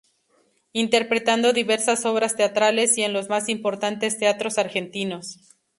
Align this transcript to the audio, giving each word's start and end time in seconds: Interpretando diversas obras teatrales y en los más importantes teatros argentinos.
Interpretando 0.73 1.53
diversas 1.53 2.07
obras 2.07 2.35
teatrales 2.35 2.97
y 2.97 3.03
en 3.03 3.13
los 3.13 3.29
más 3.29 3.49
importantes 3.49 4.17
teatros 4.17 4.57
argentinos. 4.57 5.37